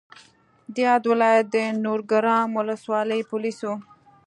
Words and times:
د 0.73 0.75
یاد 0.87 1.03
ولایت 1.11 1.45
د 1.53 1.55
نورګرام 1.83 2.49
ولسوالۍ 2.59 3.21
پولیسو 3.31 3.73